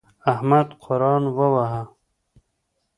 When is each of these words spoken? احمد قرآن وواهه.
احمد 0.31 0.67
قرآن 0.85 1.23
وواهه. 1.37 1.83